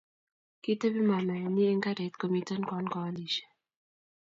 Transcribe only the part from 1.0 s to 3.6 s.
mamaenyi eng karit, komiten Kwan koalishe